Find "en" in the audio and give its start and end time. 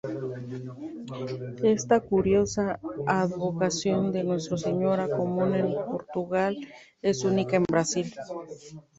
5.53-5.75, 7.57-7.65